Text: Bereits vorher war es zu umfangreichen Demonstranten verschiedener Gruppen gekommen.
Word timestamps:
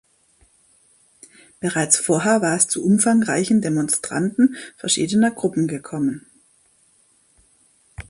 Bereits 1.59 1.95
vorher 1.99 2.41
war 2.41 2.55
es 2.57 2.67
zu 2.67 2.83
umfangreichen 2.83 3.61
Demonstranten 3.61 4.55
verschiedener 4.75 5.29
Gruppen 5.29 5.67
gekommen. 5.67 6.25